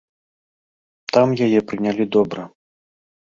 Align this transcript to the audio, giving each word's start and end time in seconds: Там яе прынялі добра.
Там 1.15 1.27
яе 1.49 1.61
прынялі 1.73 2.09
добра. 2.17 2.41